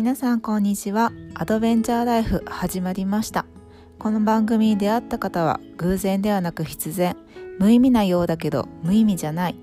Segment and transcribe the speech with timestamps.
[0.00, 1.12] 皆さんこんにちは。
[1.34, 3.44] アドベンチャーライフ始まりました。
[3.98, 7.18] この番組に出会った方は偶然ではなく必然。
[7.58, 9.56] 無意味なようだけど無意味じゃない。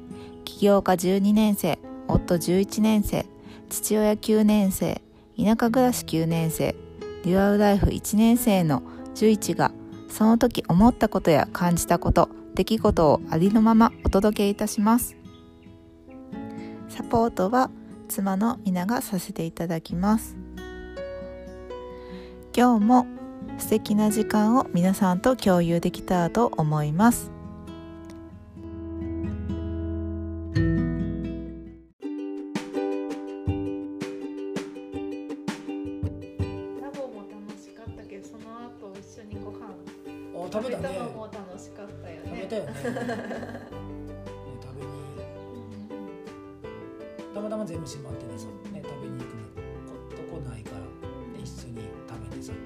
[0.45, 3.25] 起業家12年生夫11年生
[3.69, 5.01] 父親9年生
[5.43, 6.75] 田舎暮らし9年生
[7.23, 8.83] デュアルライフ1年生の
[9.15, 9.71] 11が
[10.07, 15.17] その時思ったことや感じたこと出来事をありのままお届けいたします。
[16.89, 17.71] サポートは
[18.07, 20.35] 妻の皆がさせていただきます。
[22.55, 23.05] 今日も
[23.59, 27.31] 素敵な時間を皆さんと共有できたらと思います。
[36.81, 39.75] ラボも楽しかったけどその後一緒にご飯。
[40.33, 40.97] あ食べたね。
[40.97, 42.29] のも楽しかったよね。
[42.31, 43.76] 食べたよね
[47.47, 49.31] またま全部閉まっててさ、ね、食べに行く
[50.17, 50.79] とこないから、
[51.33, 52.57] で一緒に食べてさ、ね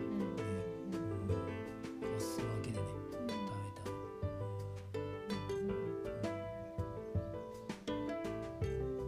[2.01, 3.69] うん、おす分けでね食べ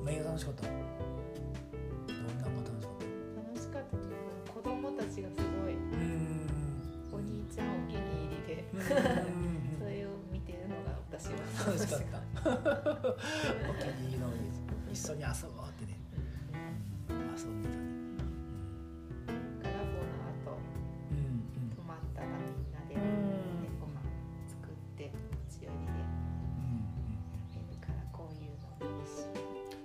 [0.06, 0.74] ためが楽しかったどん。
[0.78, 0.86] なん。
[2.38, 3.10] が楽しかった
[3.42, 4.14] 楽しかったという
[4.46, 6.46] か子供たちがすごいうん。
[7.12, 7.66] お兄ちゃん。
[7.66, 8.80] お気に入りでうん。
[9.80, 12.14] それを見てるのが私は楽しかった
[14.94, 15.98] 一緒に遊ぼうってね。
[17.36, 17.82] 遊んでたね。
[19.64, 20.62] ラボの後
[21.10, 21.18] うん。
[21.76, 22.72] 泊まったらみん。
[22.72, 23.02] なで、うん。
[23.64, 23.98] ね、ご飯
[24.48, 26.06] 作って持ち寄りでう
[26.62, 26.86] ん。
[27.52, 29.26] 食べるからこういうのもいいし、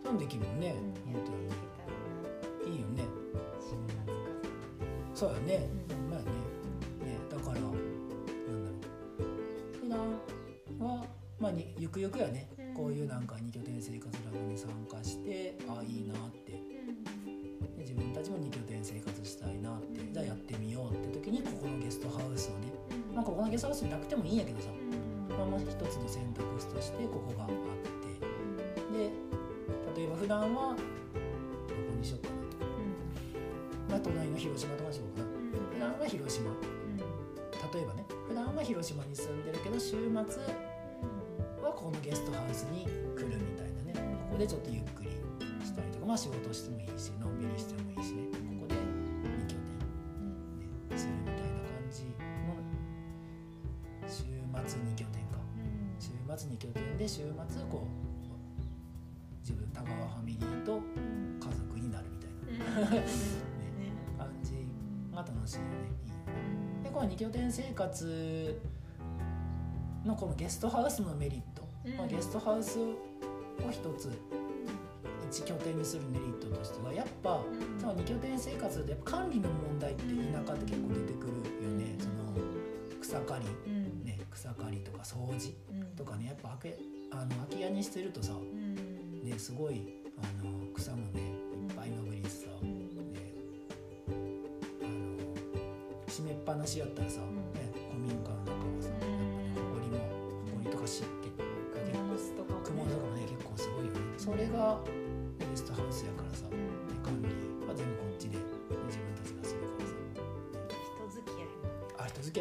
[0.05, 0.11] うん。
[0.13, 0.19] うん。
[0.19, 0.61] できるもん。
[0.61, 1.97] ねうん、やっていけたら
[2.69, 3.03] ないいよね
[3.59, 4.13] 週末か
[5.15, 6.27] そうやねうまあね
[7.09, 7.73] ねだからなん。
[7.73, 7.79] だろう
[9.81, 9.99] 普段
[10.87, 11.05] は
[11.41, 16.53] まあにゆくゆくやねうんこういうなんか二拠点生活ラボに参加してあいいなって。
[16.53, 20.01] で自分たちも二拠点生活したいなって。
[20.13, 22.71] じゃあやってみようって時にここのゲストハウスをね
[23.13, 24.69] まあここのゲストハウスなくてもいいんやけどさ。
[25.37, 27.57] まあ、まあ一つの選択肢としてここがあって。
[28.95, 29.11] で
[29.97, 30.79] 例えば普段はどこ
[31.99, 32.35] にしようかな
[33.91, 35.29] まあ隣の広島とかにしようかな。
[35.75, 36.53] 普段は広島。
[37.75, 40.25] 例えばね普段は広島に住んでるけど週末は
[41.89, 42.85] このゲストハウスに
[43.17, 44.07] 来るみたいなね。
[44.29, 45.09] ここでちょっとゆっくり
[45.65, 48.29] したりとかまあ仕事してもいいしのんびりしてもいいしね。
[48.29, 49.73] ここで2拠点、
[50.93, 52.05] ね、するみたいな感じ
[52.45, 52.61] の
[54.05, 54.21] 週
[54.69, 55.41] 末2拠点か。
[55.99, 57.33] 週末2拠点で週末
[57.71, 57.89] こう
[59.41, 60.83] 自分田川ファミリーと
[61.41, 63.01] 家族になるみたいな、ね、
[64.19, 64.69] 感じ
[65.11, 65.89] が楽しいよね。
[66.05, 66.85] いいよね。
[66.85, 68.61] でこの2拠点生活
[70.05, 74.11] のこのゲストハウスのメリット、うんまあ、ゲストハウスを一つ
[75.31, 77.41] 1拠点にするメリットとしてはやっぱ
[77.79, 81.97] その2拠点生活で管理の問題って田舎って結構出てくるよね。
[81.99, 82.19] その
[83.01, 83.73] 草刈り、
[84.05, 85.55] ね、草刈りとか掃除
[85.97, 86.79] とかねやっぱ空け
[87.11, 88.33] あの空き家にしてるとさ、
[89.23, 92.75] ね、すごいあの草もねいっぱい伸びりさ、ね、
[94.83, 94.95] あの
[96.07, 97.27] 閉めっぱなしやったらさ、ね、
[97.91, 98.38] 古民家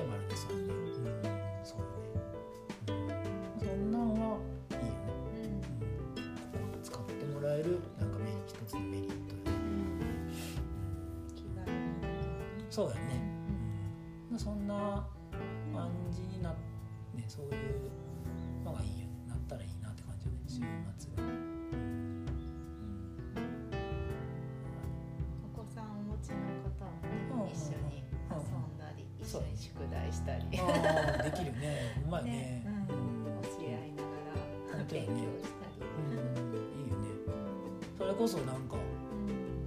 [0.04, 0.56] もあるんですよね。
[0.58, 0.88] うん。
[1.64, 1.82] そね、
[2.88, 4.38] うん、そんなんは
[4.72, 5.62] いいよね
[6.52, 9.36] ここ使ってもらえるなんかメ一つのメリット
[12.90, 13.02] よね、
[14.32, 14.68] うん、そん。
[14.68, 15.08] な
[15.74, 16.52] 感じにな
[17.16, 17.77] ねそういう
[29.98, 31.96] 緒に宿題したりできる ね。
[32.06, 32.32] うまいね。
[32.32, 32.74] ねうん。
[32.74, 35.82] うん教え合いながら勉強したり。
[35.82, 36.82] うん。
[36.82, 37.08] いいよね。
[37.98, 38.76] それこそなんか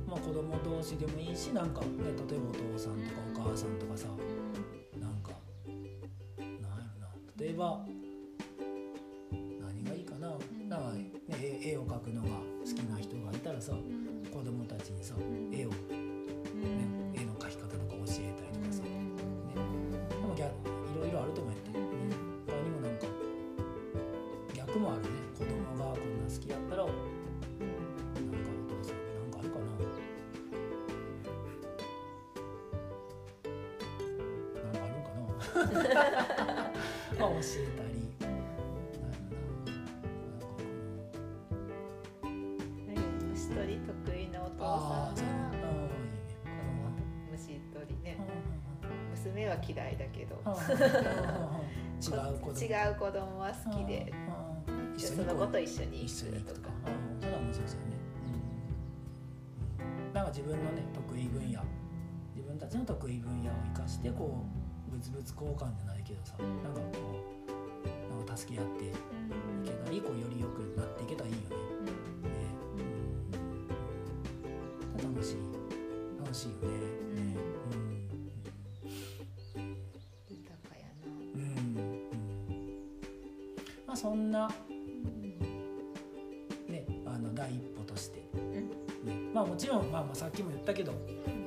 [0.07, 1.87] まあ子供同士でもいいしなんかね
[2.29, 4.09] 例えばお父さんとかお母さんとかさ
[35.55, 37.91] まあ教えたり。
[43.31, 45.15] 虫取り得意なお父さんがああ
[47.37, 48.19] そうやね。
[49.13, 50.37] 娘は嫌いだけど。
[52.01, 54.13] 違う子供違う子供は好きで。
[54.97, 56.69] その子と一緒に一緒に行くとか。
[57.21, 57.87] それは面白いですよね、
[60.09, 61.65] うん、なんか自分のね得意分野。
[62.35, 64.60] 自分たちの得意分野を生かしてこう
[65.01, 66.87] 物々交換じゃないけどさ、うん、なんかこ
[67.49, 68.89] うなんか助け合ってい
[69.65, 71.57] けたりこうより良くなっていけたらいいよね。
[71.81, 72.37] うん、ね、
[74.99, 75.37] うん、楽しい。
[76.23, 76.81] 楽しいよね。
[83.95, 84.49] そんな、
[86.69, 88.65] ね、あの第一歩として、ね。
[89.35, 90.93] まあ、もちろん、まあ、まあさっきも言ったけど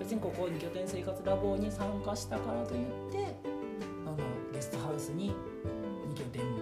[0.03, 3.33] 別にここに拠点生活ラボに参加したからといって
[4.05, 4.17] あの
[4.51, 5.31] ゲストハウスに
[6.11, 6.59] 2拠点持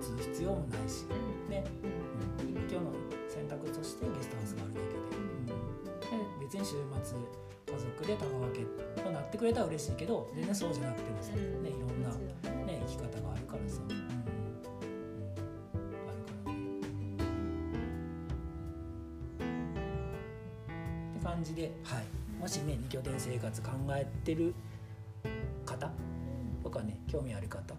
[0.00, 1.04] つ必要もないし、
[1.50, 1.62] ね。
[2.42, 2.92] うん、今日の
[3.28, 4.96] 選択としてゲストハウスがあるだけ
[6.08, 6.72] で,、うん、で別に週
[7.04, 7.18] 末
[7.74, 8.64] 家族で田川家
[9.04, 12.08] となってくれたら嬉しいけど全然そうじゃなくてもさ、ね、いろんな、
[12.64, 13.82] ね、生き方があるからさ。
[21.22, 22.04] 感じで、はい、
[22.40, 24.54] もしね2拠点生活考えてる
[25.64, 25.90] 方
[26.62, 27.74] とかね興味ある方、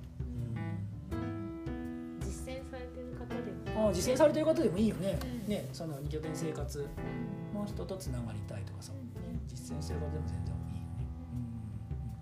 [1.11, 6.87] うん、実践されてる方でもあ実践されてる方でもいいよね,、ねその2拠点生活
[7.53, 8.99] の人とつながりたいとかさ、ね、
[9.47, 11.05] 実践してる方でも全然いいよね、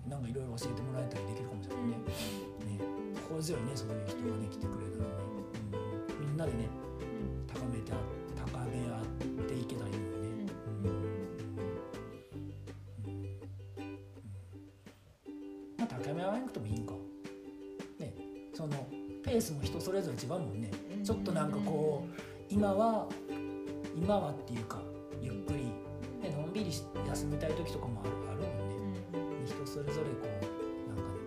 [0.05, 2.85] うん、なんかいろいろ教えてもらえたりできるかもしれないね,、ね。
[3.29, 5.13] 心強いねそういう人がね来てくれるのね、
[6.19, 6.67] うん、みんなでね
[7.47, 7.91] 高めて
[8.33, 10.14] 高め合っていけたらいいよね
[19.25, 20.72] ペースも人それぞれ違うもんね、
[21.04, 23.06] ちょっとなんかこう今は
[23.94, 24.80] 今はっていうか
[25.22, 25.66] ゆっくり、
[26.22, 29.00] ね、のんびり休みたい時とかもあるあるもんね、
[29.45, 31.19] 人それぞれこうなんかね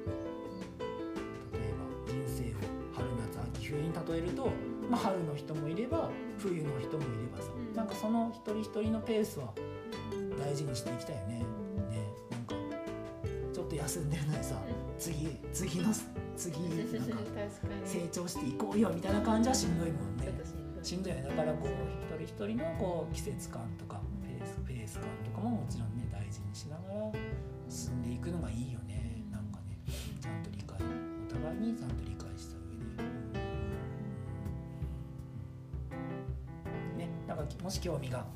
[1.52, 2.56] 例えば人生を
[2.94, 4.48] 春夏秋冬に例えると、
[4.88, 6.08] まあ、春の人もいれば
[6.38, 9.52] 冬の人もいればさ、うなんかその一人一人のペースは
[10.38, 11.57] 大事にしていきたいよね。
[13.88, 14.54] 休んでるのにさ
[14.98, 15.88] 次次の
[16.36, 17.40] 次なんか
[17.86, 20.28] 成長していこうよみたいな感じはしんどいもんね。
[20.82, 21.68] しんどいだからこう
[22.22, 27.12] 一人一人のこう季節感とかペースペース感とかももちろんね大事にしながら
[27.68, 29.24] 進んでいくのがいいよね。
[29.32, 29.78] なんかね
[30.20, 33.08] ちゃんと理解お互いにちゃんと理解した上で、
[36.92, 38.26] うん、ねなんかもし興味が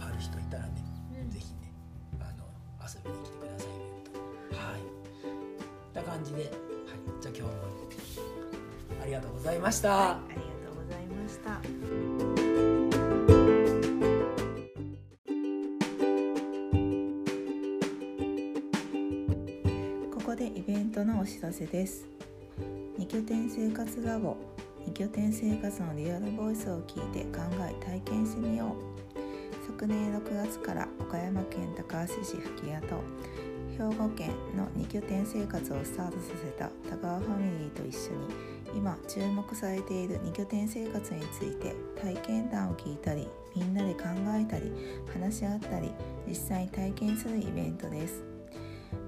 [0.00, 0.84] ある人いたらね、
[1.22, 1.72] うん、ぜひね
[2.20, 2.44] あの
[2.82, 3.81] 遊びに来てください
[4.52, 5.96] はい。
[5.96, 6.50] な感じで。
[7.20, 7.72] じゃあ今日も
[9.02, 11.60] ありがとうございました、はい、ありがとうございました。
[20.14, 22.06] ここでイベントのお知らせです。
[22.98, 24.36] 二拠点生活ラボ
[24.86, 28.76] 二拠点生活のリアルボイスを聞いて考え体験してみよう。
[29.66, 33.02] 昨年6月から岡山県高橋市吹屋と
[33.82, 38.12] 兵庫県の2拠点生活をスタートさせた田川ファミリーと一緒
[38.72, 44.72] に今注目されている2拠点生活について体験談を聞いたりみんなで考えたり
[45.12, 45.90] 話し合ったり
[46.28, 48.22] 実際に体験するイベントです。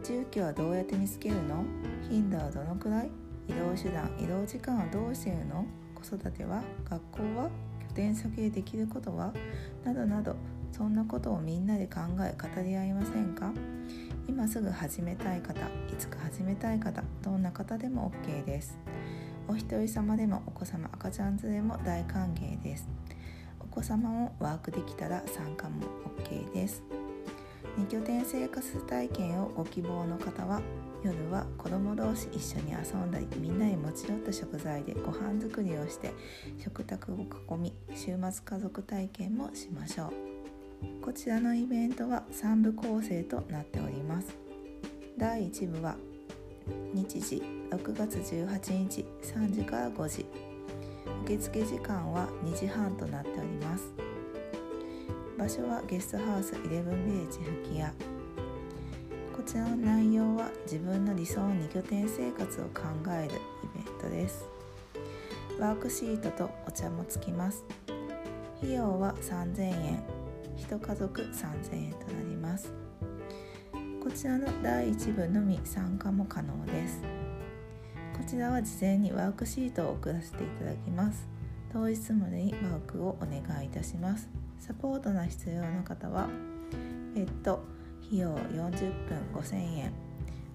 [0.03, 1.65] 住居はどうやって見つけるの？
[2.11, 3.11] 頻度はどのくらい？
[3.49, 5.65] 移動手段移動時間はどうしてるの？
[5.95, 7.49] 子育ては学校は
[7.89, 9.33] 拠点先でできることは？
[9.85, 10.35] などなど
[10.73, 13.53] そんなことをみんなで考え語り合いませんか？
[14.27, 18.79] 今すぐ始めたい方いつか始めたい方どんな方でも OK です。
[19.47, 22.89] お一人様でもお子様赤ちゃん連れも大歓迎です。
[23.61, 25.83] お子様もワークできたら参加も
[26.19, 26.83] OK です。
[27.79, 30.63] 2拠点生活体験をご希望の方は
[31.03, 36.15] 夜は子供同士一緒に遊んだりみんなで持ち寄った食材でご飯作りをして
[36.63, 40.34] 食卓を囲み週末家族体験もしましょう。
[41.03, 44.37] こちらのイベントは3部構成となっております。
[45.17, 45.97] 第1部は
[46.93, 50.27] 日時6月18日3時から5時。
[51.25, 53.93] 受付時間は2時半となっております。
[55.39, 57.93] 場所はゲストハウス11ビレッジ吹屋。
[59.37, 63.39] こちらの内容は自分の理想の2拠点生活を考えるイ
[63.77, 64.49] ベントです。
[65.59, 67.65] ワークシートとお茶もつきます。
[68.59, 70.14] 費用は3000円。
[70.57, 72.73] 1家族3000円となります。
[74.03, 77.03] こちらの第1部のみ参加も可能です。
[78.17, 81.27] こちらは事前にワークシートを送らせていただきます。
[81.73, 84.29] 当日までにワークをお願いいたします。
[84.61, 86.29] サポートが必要な方は
[87.15, 87.65] 別途
[88.07, 89.93] 費用40分5000円。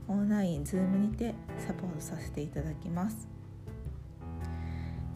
[0.07, 3.27] オンライン Zoom にてサポートさせていただきます。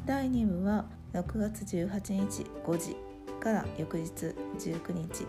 [0.06, 3.13] 第2部は6月18日5時。
[3.44, 4.10] から翌日
[4.58, 5.26] 19日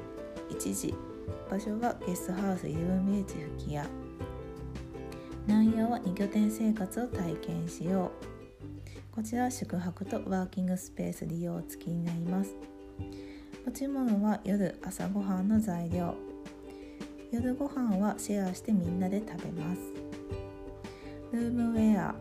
[0.49, 0.94] 1時
[1.50, 3.85] 場所はゲストハウスイレブンビレッジ吹屋
[5.49, 8.12] 内容は2拠点生活を体験しよ
[9.11, 9.14] う。
[9.14, 12.54] こちらは宿泊とワーキングスペース利用付きになります。
[13.66, 16.14] 持ち物は夜朝ごはんの材料。
[17.33, 19.80] 夜ご飯はシェアしてみんなで食べます。
[21.33, 22.14] ルームウェア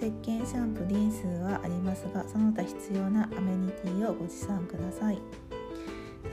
[0.00, 5.18] 石鹸シャンプーリンスはありますがその他必要なアメニティをご持参ください。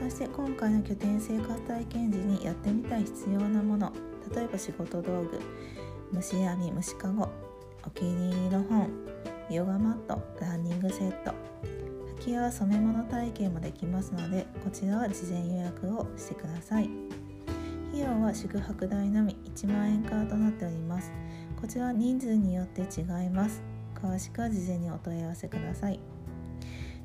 [0.02, 3.92] そして今回の拠点生活体験時にやってみたい必要なもの
[4.34, 5.40] 例えば仕事道具
[6.12, 7.28] 虫網虫かご
[7.84, 8.90] お気に入りの本
[9.50, 11.34] ヨガマットランニングセット
[12.16, 16.88] 吹き矢は染め物体験もできますのでこちらは事前予約をしてください。
[17.88, 21.10] 費用は宿泊代のみ1万円からとなっております。
[21.60, 23.60] こちら人数によって違います。
[24.00, 25.98] 詳しくは事前にお問い合わせください。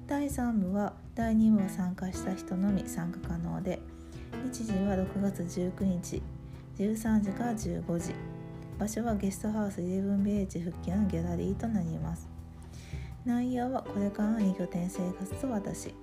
[0.06, 3.80] 第3部は第2部を参加した人のみ参加可能で
[4.44, 6.22] 日時は6月19日
[6.78, 8.14] 13時から15時。
[8.78, 12.28] 場所はゲストハウスイレブンビレッジ復帰のギャラリーとなります。
[13.26, 15.96] 内容はこれからの2拠点生活と私。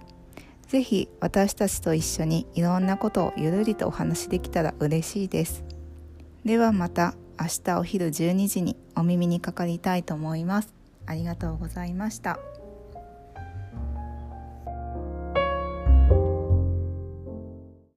[0.69, 5.65] ぜひ私たちと一緒にいろんなことをゆるりとお話できたら嬉しいです
[6.45, 10.73] ではまた明日お昼12時にお耳にかかりたいと思います
[11.07, 12.39] ありがとうございました。